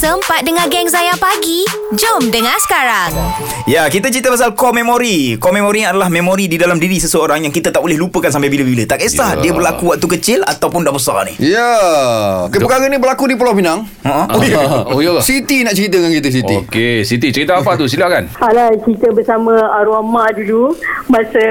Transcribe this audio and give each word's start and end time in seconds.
Sempat 0.00 0.40
dengar 0.48 0.64
geng 0.72 0.88
Zayan 0.88 1.12
pagi? 1.20 1.68
Jom 1.92 2.32
dengar 2.32 2.56
sekarang. 2.64 3.12
Ya, 3.68 3.84
kita 3.84 4.08
cerita 4.08 4.32
pasal 4.32 4.56
core 4.56 4.80
memory. 4.80 5.36
Core 5.36 5.60
memory 5.60 5.84
adalah 5.84 6.08
memori 6.08 6.48
di 6.48 6.56
dalam 6.56 6.80
diri 6.80 6.96
seseorang 6.96 7.44
yang 7.44 7.52
kita 7.52 7.68
tak 7.68 7.84
boleh 7.84 8.00
lupakan 8.00 8.32
sampai 8.32 8.48
bila-bila. 8.48 8.88
Tak 8.88 8.96
kisah 8.96 9.36
Ya. 9.36 9.44
dia 9.44 9.52
berlaku 9.52 9.92
waktu 9.92 10.08
kecil 10.16 10.40
ataupun 10.40 10.88
dah 10.88 10.94
besar 10.96 11.28
ni. 11.28 11.36
Ya, 11.36 11.68
okay, 12.48 12.64
perkara 12.64 12.88
ni 12.88 12.96
berlaku 12.96 13.28
di 13.28 13.36
Pulau 13.36 13.52
Pinang. 13.52 13.84
Ha? 14.08 14.24
Oh, 14.32 14.40
ya. 14.40 14.62
Oh, 14.88 15.04
ya? 15.04 15.20
Siti 15.20 15.60
nak 15.68 15.76
cerita 15.76 16.00
dengan 16.00 16.16
kita 16.16 16.32
Siti. 16.32 16.56
Okey, 16.64 17.04
Siti 17.04 17.28
cerita 17.28 17.60
apa 17.60 17.76
tu? 17.76 17.84
Silakan. 17.84 18.32
Alah 18.48 18.72
cerita 18.80 19.12
bersama 19.12 19.52
arwah 19.76 20.00
mak 20.00 20.32
dulu 20.32 20.72
Masa 21.12 21.44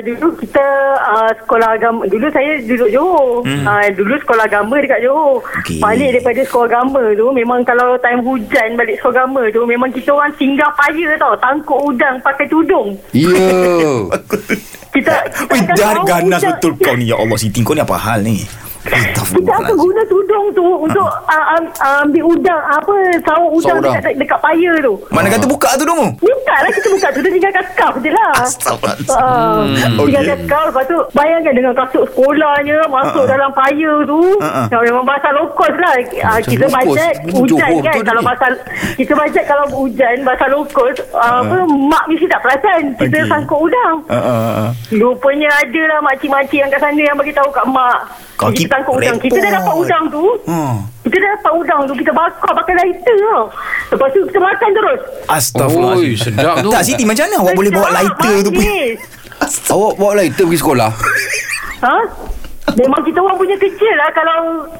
dulu 0.00 0.40
kita 0.40 0.66
uh, 1.02 1.30
sekolah 1.42 1.74
agama 1.76 2.06
Dulu 2.06 2.26
saya 2.30 2.62
duduk 2.62 2.88
Johor 2.94 3.42
hmm. 3.42 3.66
uh, 3.66 3.86
Dulu 3.90 4.14
sekolah 4.22 4.46
agama 4.46 4.78
dekat 4.78 5.02
Johor 5.02 5.42
Okey. 5.42 5.82
Balik 5.82 6.14
daripada 6.14 6.40
sekolah 6.46 6.66
agama 6.70 7.02
tu 7.12 7.26
Memang 7.34 7.66
kalau 7.66 7.89
time 7.98 8.22
hujan 8.22 8.78
balik 8.78 9.00
sekolah 9.02 9.26
agama 9.26 9.42
tu 9.50 9.66
Memang 9.66 9.90
kita 9.90 10.14
orang 10.14 10.32
singgah 10.38 10.70
paya 10.78 11.18
tau 11.18 11.34
Tangkuk 11.38 11.80
udang 11.90 12.16
pakai 12.22 12.46
tudung 12.46 12.94
Ya. 13.10 13.28
Kita 14.90 15.14
Weh, 15.46 15.62
kita 15.62 15.72
dah 15.78 15.94
tahu 15.94 16.02
ganas 16.02 16.42
betul 16.42 16.74
kau 16.82 16.98
ni. 16.98 17.06
Ya 17.06 17.16
Allah, 17.16 17.38
Siti 17.38 17.62
kau 17.62 17.78
ni 17.78 17.82
apa 17.82 17.94
hal 17.94 18.26
ni? 18.26 18.42
Kita 19.22 19.52
akan 19.54 19.76
guna 19.76 20.02
tudung 20.04 20.46
tu 20.50 20.66
Untuk 20.80 21.04
uh, 21.04 21.44
um, 21.52 21.64
ambil 22.02 22.22
udang 22.26 22.62
Apa 22.70 22.92
Sawang 23.20 23.50
udang 23.52 23.76
udang. 23.78 23.94
dekat, 23.96 24.12
dekat 24.16 24.38
paya 24.38 24.72
tu 24.80 24.94
Mana 25.08 25.26
kata 25.28 25.44
buka 25.44 25.70
tu 25.74 25.84
dong? 25.84 26.04
Buka 26.16 26.54
lah 26.56 26.70
kita 26.70 26.88
buka 26.88 27.08
tu 27.10 27.18
Dia 27.20 27.32
tinggalkan 27.32 27.64
scarf 27.70 27.96
je 27.98 28.10
lah 28.10 28.32
Astagfirullahaladzim. 28.38 29.08
Uh, 29.10 29.58
Hmm. 29.60 29.96
Tinggal 30.00 30.24
okay. 30.24 30.46
kau 30.46 30.64
Lepas 30.64 30.84
tu 30.86 30.98
Bayangkan 31.10 31.52
dengan 31.52 31.72
kasut 31.74 32.04
sekolahnya 32.08 32.78
Masuk 32.86 33.24
Ha-ha. 33.24 33.32
dalam 33.32 33.50
paya 33.52 33.92
tu 34.04 34.20
Ha-ha. 34.38 34.62
uh 34.68 34.82
Memang 34.82 35.04
bahasa 35.04 35.28
lokos 35.30 35.72
lah 35.76 35.94
uh, 35.98 36.38
Kita 36.40 36.66
bajet 36.66 37.14
Hujan 37.30 37.72
kan 37.80 37.98
Kalau 38.00 38.20
bahasa 38.20 38.46
Kita 38.94 39.12
bajet 39.12 39.44
kalau 39.44 39.64
hujan 39.70 40.16
Bahasa 40.22 40.46
lokos 40.48 40.96
uh, 41.12 41.40
apa, 41.42 41.56
Mak 41.66 42.04
mesti 42.06 42.26
tak 42.26 42.40
perasan 42.40 42.82
Kita 42.96 43.16
Okey. 43.18 43.28
sangkut 43.28 43.58
udang 43.60 43.96
ha. 44.06 44.20
Rupanya 44.90 45.48
ada 45.56 45.82
lah 45.86 45.98
makcik-makcik 46.02 46.58
yang 46.58 46.70
kat 46.70 46.80
sana 46.80 47.00
Yang 47.00 47.16
bagi 47.16 47.32
tahu 47.32 47.48
kat 47.50 47.66
mak 47.66 47.98
Kaki 48.36 48.56
Kita 48.58 48.72
sangkut 48.72 48.94
udang 48.96 49.09
Kita 49.18 49.38
dah 49.40 49.52
dapat 49.56 49.74
udang 49.76 50.04
tu 50.06 50.24
Hmm. 50.44 50.76
Kita 51.02 51.16
dah 51.16 51.30
dapat 51.34 51.52
udang 51.56 51.80
tu 51.84 51.94
Kita 51.96 52.12
bakar 52.12 52.50
pakai 52.54 52.74
lighter 52.76 53.16
tau 53.18 53.44
Lepas 53.90 54.08
tu 54.10 54.20
kita 54.24 54.38
makan 54.38 54.68
terus 54.70 55.00
Astagfirullahaladzim. 55.26 56.14
Sedap 56.16 56.54
tu. 56.60 56.70
Tak 56.70 56.82
Siti 56.82 57.02
macam 57.02 57.24
mana 57.24 57.36
awak 57.40 57.54
boleh 57.54 57.70
bawa 57.70 57.88
lighter 57.92 58.34
tu. 58.42 58.50
Awak 59.72 59.94
bawa 59.96 60.12
lighter 60.14 60.44
pergi 60.44 60.60
sekolah. 60.60 60.90
Ha? 61.80 61.96
Memang 62.72 63.00
kita 63.00 63.18
orang 63.18 63.36
punya 63.36 63.56
kecil 63.56 63.94
lah 63.94 64.10
kalau 64.10 64.38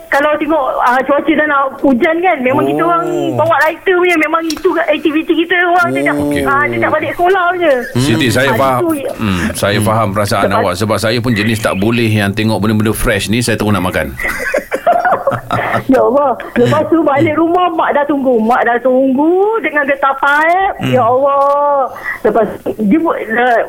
kalau 0.08 0.30
tengok 0.36 0.64
uh, 0.76 1.00
cuaca 1.00 1.32
dah 1.32 1.46
nak 1.46 1.62
hujan 1.78 2.16
kan 2.18 2.36
memang 2.38 2.62
oh. 2.62 2.68
kita 2.68 2.82
orang 2.82 3.04
bawa 3.34 3.56
lighter 3.60 3.94
punya 3.94 4.16
memang 4.16 4.42
itu 4.44 4.68
aktiviti 4.76 5.32
kita 5.36 5.54
orang 5.66 5.86
oh. 5.86 5.92
dia 5.92 6.02
nak 6.04 6.16
Okey. 6.20 6.42
uh, 6.42 6.64
dia 6.64 6.78
nak 6.78 6.90
balik 6.90 7.10
sekolah 7.12 7.44
punya. 7.50 7.72
Siti 7.96 8.28
saya 8.28 8.50
Ah, 8.50 8.56
faham. 8.56 8.80
itu- 8.90 9.14
Hmm, 9.16 9.40
saya 9.52 9.78
faham 9.80 10.08
perasaan 10.10 10.46
Sebab- 10.46 10.60
awak 10.60 10.74
sebab 10.76 10.98
saya 10.98 11.18
pun 11.18 11.32
jenis 11.32 11.58
tak 11.58 11.74
boleh 11.76 12.06
yang 12.06 12.30
tengok 12.30 12.58
benda-benda 12.58 12.92
fresh 12.92 13.26
ni 13.26 13.40
saya 13.40 13.54
terus 13.54 13.70
nak 13.70 13.82
makan. 13.82 14.12
Ya 15.90 16.00
Allah. 16.00 16.30
Lepas 16.54 16.86
tu 16.86 17.02
balik 17.02 17.34
rumah 17.34 17.66
mak 17.74 17.90
dah 17.90 18.06
tunggu. 18.06 18.38
Mak 18.38 18.62
dah 18.62 18.78
tunggu 18.78 19.34
dengan 19.58 19.82
getah 19.82 20.14
paip. 20.16 20.72
Hmm. 20.78 20.92
Ya 20.94 21.02
Allah. 21.02 21.90
Lepas 22.22 22.46
dia 22.78 22.98
uh, 23.00 23.60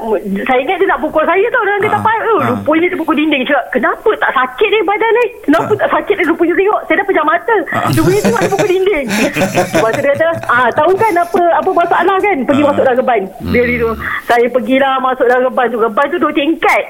saya 0.45 0.59
ingat 0.61 0.77
dia 0.77 0.87
nak 0.87 1.01
pukul 1.01 1.23
saya 1.25 1.45
tau 1.49 1.63
dengan 1.65 1.81
getah 1.81 1.97
Ah, 1.97 2.03
paip 2.03 2.21
tu. 2.21 2.35
ah. 2.35 2.47
Rupanya 2.51 2.87
dia 2.87 2.97
pukul 2.97 3.15
dinding. 3.15 3.43
Cakap, 3.43 3.65
kenapa 3.71 4.09
tak 4.17 4.31
sakit 4.33 4.69
ni 4.69 4.79
badan 4.83 5.11
ni? 5.11 5.25
Kenapa 5.43 5.71
tak 5.75 5.89
sakit 5.89 6.15
ni? 6.15 6.23
Rupanya 6.25 6.53
tengok. 6.55 6.79
Saya 6.85 6.95
dah 6.95 7.05
pejam 7.05 7.25
mata. 7.25 7.57
Rupanya 7.91 8.19
tu 8.21 8.31
ada 8.31 8.49
pukul 8.49 8.69
dinding. 8.69 9.05
Lepas 9.73 9.91
tu 9.91 10.01
dia 10.01 10.13
kata, 10.13 10.27
ah, 10.45 10.69
tahu 10.71 10.91
kan 10.93 11.13
apa 11.15 11.41
apa 11.57 11.69
masalah 11.71 12.15
kan? 12.17 12.37
Pergi 12.43 12.61
masuk 12.61 12.83
dalam 12.83 12.97
geban. 12.99 13.21
Dia 13.49 13.61
tu. 13.77 13.89
Saya 14.23 14.45
pergilah 14.47 14.93
masuk 14.99 15.25
dalam 15.25 15.43
geban 15.49 15.67
tu. 15.67 15.77
Geban 15.79 16.05
tu 16.05 16.17
dua 16.17 16.31
tingkat. 16.31 16.83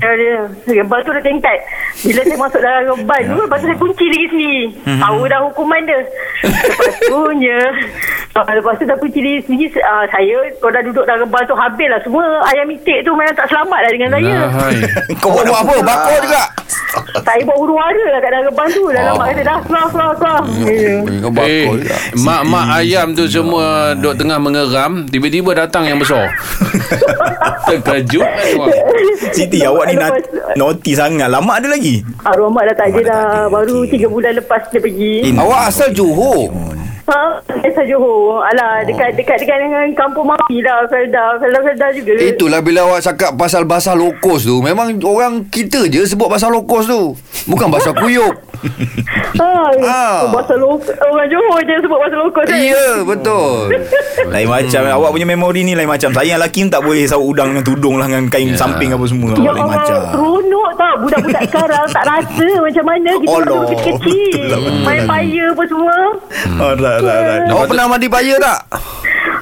Dia, 0.00 0.10
dia, 0.14 0.36
geban 0.80 0.98
tu 1.02 1.10
dua 1.10 1.22
tingkat. 1.22 1.58
Bila 2.00 2.20
saya 2.22 2.38
masuk 2.38 2.60
dalam 2.60 2.82
geban 2.86 3.22
tu, 3.26 3.40
lepas 3.40 3.58
tu 3.58 3.66
saya 3.66 3.78
kunci 3.78 4.04
diri 4.06 4.26
sendiri. 4.26 4.53
Tahu 4.84 5.20
dah 5.26 5.40
hukuman 5.48 5.80
dia. 5.84 6.00
Lepas 6.44 6.94
tu 7.08 7.20
nya, 7.40 7.58
lepas 8.34 8.74
tu 8.76 8.84
dah 8.84 8.96
kunci 8.98 9.20
diri 9.22 9.40
sendiri, 9.44 9.80
ah, 9.80 10.04
saya 10.10 10.38
kalau 10.60 10.72
dah 10.74 10.82
duduk 10.84 11.04
dalam 11.06 11.24
geban 11.26 11.42
tu, 11.46 11.56
habislah 11.56 12.00
semua 12.04 12.24
ayam 12.50 12.68
itik 12.72 13.00
tu 13.06 13.10
memang 13.14 13.36
tak 13.36 13.48
selamat 13.48 13.78
lah 13.80 13.90
dengan 13.90 14.10
saya. 14.12 14.36
Hai. 14.50 14.76
Kau 15.22 15.30
buat 15.32 15.46
apa? 15.48 15.72
Bakar 15.80 16.18
juga. 16.20 16.42
Saya 17.16 17.40
buat 17.42 17.56
huru-hara 17.56 18.04
lah 18.08 18.20
kat 18.20 18.30
dalam 18.30 18.42
tu. 18.68 18.84
Dalam 18.88 19.12
Oh. 19.14 19.16
mak 19.16 19.26
kata, 19.30 19.42
dah 19.42 19.58
keluar, 19.60 19.86
keluar, 19.88 20.12
keluar. 20.14 20.40
Ya. 20.64 20.94
Kau 21.20 21.30
bakar 21.30 21.48
Eh, 21.48 21.66
mak-mak 22.16 22.66
ayam 22.74 23.06
tu 23.12 23.24
semua 23.24 23.64
duk 23.94 24.14
tengah 24.14 24.38
mengeram, 24.38 24.92
tiba-tiba 25.06 25.50
datang 25.56 25.84
yang 25.84 25.96
besar. 25.96 26.26
Terkejut 27.66 28.20
lah 28.20 28.44
semua. 28.44 28.66
Siti 29.30 29.58
awak 29.62 29.84
ni 29.88 29.94
naughty 30.54 30.92
sangat. 30.92 31.28
Lama 31.28 31.56
ada 31.56 31.68
lagi. 31.68 32.04
Arwah 32.22 32.50
mak 32.50 32.68
dah 32.68 32.74
tak 32.76 32.86
ada 32.90 33.00
dah. 33.02 33.24
Baru 33.48 33.82
Okey. 33.82 33.90
tiga 33.90 34.06
bulan 34.06 34.32
lepas 34.34 34.62
dia 34.68 34.80
pergi. 34.80 35.14
Eh, 35.24 35.32
Awak 35.34 35.60
asal 35.68 35.88
Johor. 35.90 36.73
Ha, 37.04 37.84
Johor. 37.84 38.40
Alah, 38.48 38.80
dekat 38.88 39.12
dekat 39.12 39.44
dekat 39.44 39.60
dengan 39.60 39.84
kampung 39.92 40.24
Mapi 40.24 40.64
lah. 40.64 40.88
Felda. 40.88 41.36
Felda-Felda 41.36 41.86
juga. 41.92 42.12
Itulah 42.16 42.60
bila 42.64 42.88
awak 42.88 43.04
cakap 43.04 43.36
pasal 43.36 43.68
bahasa 43.68 43.92
lokos 43.92 44.48
tu 44.48 44.64
Memang 44.64 44.96
orang 45.04 45.44
kita 45.52 45.84
je 45.90 46.06
sebut 46.08 46.30
bahasa 46.30 46.48
lokos 46.48 46.88
tu 46.88 47.12
Bukan 47.50 47.68
bahasa 47.68 47.92
kuyup 47.92 48.32
Ah. 49.34 50.24
oh, 50.24 50.30
bahasa 50.30 50.54
lokal. 50.54 50.94
Orang 51.04 51.26
Johor 51.26 51.58
je 51.60 51.74
sebut 51.78 51.98
bahasa 51.98 52.16
lokal. 52.16 52.42
kan? 52.44 52.56
Ya 52.56 52.86
betul 53.02 53.74
Lain 54.32 54.46
macam 54.46 54.80
Awak 54.84 55.10
punya 55.10 55.26
memori 55.26 55.60
ni 55.62 55.74
lain 55.74 55.86
macam 55.86 56.10
Saya 56.10 56.26
yang 56.26 56.38
lelaki 56.38 56.62
ni 56.62 56.70
tak 56.70 56.80
boleh 56.80 57.04
Sawak 57.04 57.26
udang 57.26 57.48
dengan 57.50 57.64
tudung 57.64 57.94
lah 57.96 58.06
Dengan 58.06 58.24
kain 58.28 58.46
Ya. 58.46 58.56
samping 58.56 58.90
apa 58.90 59.04
semua 59.04 59.34
Ya 59.34 59.50
Lain 59.50 59.58
Allah, 59.58 59.66
macam 59.74 59.96
seronok 60.08 60.70
tau. 60.74 60.94
Budak-budak 60.96 61.42
sekarang 61.44 61.86
tak 61.90 62.04
rasa 62.04 62.48
macam 62.66 62.84
mana 62.84 63.10
kita 63.16 63.30
waktu 63.30 63.54
kecil-kecil. 63.74 64.30
Betul 64.30 64.46
lah, 64.46 64.58
Main 64.84 65.02
fire 65.04 65.46
apa 65.50 65.64
semua. 65.66 65.96
Alright, 66.54 67.00
alright, 67.00 67.18
alright. 67.18 67.50
Awak 67.50 67.66
pernah 67.66 67.84
mandi 67.86 68.06
paya 68.06 68.34
tak? 68.38 68.58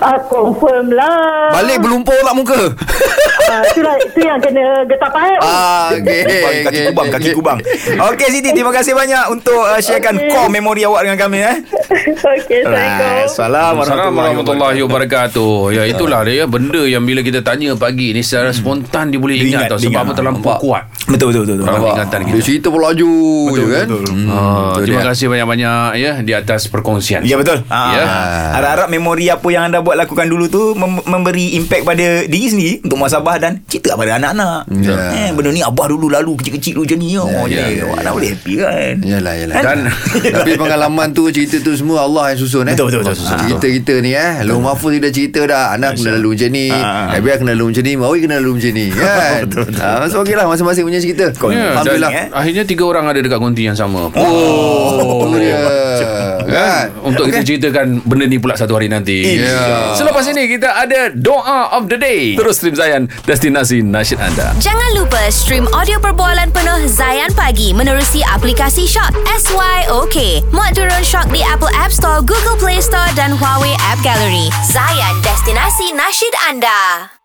Ah, 0.00 0.18
confirm 0.24 0.86
lah. 0.90 1.52
Balik 1.52 1.78
berlumpur 1.78 2.16
tak 2.16 2.34
muka? 2.34 2.58
Ah, 3.52 3.60
itulah, 3.62 3.94
itu 3.98 4.16
yang 4.18 4.40
kena 4.40 4.64
getah 4.82 5.10
paip. 5.10 5.38
Ah, 5.38 5.92
okay, 5.92 6.20
Kubang, 6.24 6.56
kaki 6.56 6.64
okay, 6.64 6.84
kubang, 6.86 7.04
okay. 7.04 7.12
kaki 7.14 7.30
kubang. 7.32 7.58
Okey 8.08 8.28
Siti, 8.30 8.50
terima 8.50 8.72
kasih 8.72 8.92
banyak 8.92 9.24
untuk 9.28 9.60
uh, 9.60 9.76
sharekan 9.76 10.16
Okey. 10.16 10.30
core 10.30 10.48
memori 10.48 10.82
awak 10.82 11.04
dengan 11.04 11.18
kami 11.20 11.38
eh. 11.38 11.56
Okey, 12.34 12.60
Assalamualaikum. 12.64 13.28
Assalamualaikum 13.28 13.82
Assalamualaikum 13.82 14.16
warahmatullahi 14.16 14.80
wabarakatuh. 14.82 15.52
Ya 15.70 15.82
itulah 15.84 16.20
dia 16.22 16.44
benda 16.46 16.82
yang 16.82 17.02
bila 17.02 17.20
kita 17.20 17.40
tanya 17.40 17.74
pagi 17.74 18.10
ni 18.10 18.22
secara 18.22 18.50
spontan 18.50 19.10
dia 19.10 19.18
boleh 19.18 19.36
ingat 19.36 19.48
ingat, 19.58 19.68
tau 19.68 19.78
sebab 19.78 20.00
apa 20.00 20.12
terlampau 20.12 20.40
Nampak. 20.42 20.58
kuat. 20.58 20.84
Betul 21.04 21.26
betul 21.28 21.42
betul. 21.44 21.56
betul. 21.60 21.90
Ingatan 21.92 22.20
kita. 22.22 22.32
Dia 22.32 22.42
cerita 22.42 22.68
pelaju 22.68 23.10
je 23.50 23.62
kan 23.62 23.84
betul. 23.84 24.02
Hmm, 24.06 24.28
Ah, 24.32 24.72
tu 24.72 24.80
terima 24.82 24.98
dia. 24.98 25.08
kasih 25.10 25.26
banyak-banyak 25.28 25.70
ya 25.98 26.12
di 26.20 26.32
atas 26.32 26.60
perkongsian. 26.66 27.20
Ya 27.22 27.36
betul. 27.36 27.60
Ah, 27.68 27.90
Ya. 27.92 28.04
Harap-harap 28.54 28.88
memori 28.88 29.28
apa 29.28 29.44
yang 29.48 29.68
anda 29.68 29.78
buat 29.78 29.98
lakukan 29.98 30.24
dulu 30.24 30.46
tu 30.46 30.72
mem- 30.72 31.04
memberi 31.04 31.52
impact 31.54 31.84
pada 31.84 32.06
diri 32.24 32.46
sendiri 32.46 32.72
untuk 32.80 32.96
muasabah 32.96 33.41
dan 33.42 33.58
cerita 33.66 33.92
pada 33.92 34.14
anak-anak. 34.16 34.70
Ya. 34.72 34.94
Eh, 35.10 35.28
benda 35.32 35.50
ni 35.50 35.58
abah 35.58 35.86
dulu 35.86 36.06
lalu 36.06 36.38
kecil-kecil 36.38 36.72
dulu 36.72 36.86
macam 36.86 36.98
ni. 36.98 37.08
Oh, 37.14 37.44
ya, 37.44 37.66
ya, 37.66 37.82
Awak 37.84 37.98
dah 38.00 38.12
boleh 38.12 38.28
happy 38.30 38.52
kan? 38.56 38.94
Yalah, 39.02 39.34
yalah. 39.34 39.54
Kan? 39.56 39.64
Dan- 39.82 39.90
Tapi 40.38 40.50
pengalaman 40.54 41.08
tu 41.10 41.26
Cerita 41.28 41.58
tu 41.58 41.72
semua 41.72 42.04
Allah 42.04 42.30
yang 42.30 42.38
susun 42.38 42.64
eh 42.64 42.72
Betul, 42.72 42.86
betul, 42.88 43.00
betul, 43.02 43.16
susun. 43.16 43.38
Cerita 43.40 43.66
kita 43.66 43.94
ni 43.98 44.12
eh 44.12 44.44
Long 44.44 44.60
Mahfuz 44.60 44.92
dia 44.92 45.00
dah 45.00 45.10
cerita 45.10 45.40
dah 45.42 45.64
Anak 45.72 45.96
kena 45.96 46.14
lalu 46.14 46.28
macam 46.36 46.50
ni 46.50 46.66
Ah. 46.68 47.10
Abia 47.10 47.34
kena 47.34 47.52
lalu 47.52 47.64
macam 47.68 47.82
ni 47.82 47.92
Mawi 47.96 48.18
kena 48.20 48.34
lalu 48.36 48.50
macam 48.54 48.72
ni 48.72 48.86
Kan 48.94 49.40
Betul, 49.42 49.62
betul. 49.66 49.82
Ah, 49.82 50.06
So 50.06 50.22
lah 50.22 50.46
Masing-masing 50.46 50.84
punya 50.84 51.00
cerita 51.00 51.24
Ya, 51.48 51.64
Alhamdulillah 51.74 52.10
dan- 52.10 52.20
eh. 52.22 52.26
Akhirnya 52.32 52.62
tiga 52.62 52.84
orang 52.84 53.04
ada 53.06 53.18
dekat 53.18 53.38
konti 53.38 53.62
yang 53.64 53.74
sama. 53.74 54.12
Oh, 54.12 55.26
tu 55.26 55.36
dia 55.36 55.56
Kan 56.44 56.86
Untuk 57.02 57.24
kita 57.26 57.40
ceritakan 57.42 57.86
benda 58.02 58.26
ni 58.26 58.36
pula 58.36 58.54
satu 58.54 58.74
hari 58.74 58.86
nanti. 58.86 59.38
Ya. 59.38 59.94
Selepas 59.94 60.26
ini 60.28 60.46
kita 60.48 60.68
ada 60.76 61.08
doa 61.10 61.72
of 61.72 61.88
the 61.88 61.96
day. 61.96 62.34
Terus 62.34 62.56
stream 62.56 62.74
Zayan, 62.74 63.08
destinasi 63.24 63.80
nasyid 63.80 64.18
anda. 64.18 64.50
Jangan 64.58 64.90
lupa 64.98 65.20
stream 65.30 65.64
audio 65.70 66.02
perbualan 66.02 66.50
penuh 66.50 66.86
Zayan 66.90 67.30
Pagi 67.32 67.70
menerusi 67.70 68.20
aplikasi 68.26 68.84
Shock 68.84 69.14
SYOK. 69.26 70.46
Muat 70.50 70.74
turun 70.74 71.04
Shock 71.06 71.30
di 71.30 71.40
Apple 71.46 71.70
App 71.72 71.94
Store, 71.94 72.20
Google 72.20 72.58
Play 72.58 72.82
Store 72.82 73.08
dan 73.14 73.34
Huawei 73.38 73.72
App 73.88 74.02
Gallery. 74.02 74.50
Zayan, 74.66 75.14
destinasi 75.22 75.94
nasyid 75.94 76.34
anda. 76.50 77.21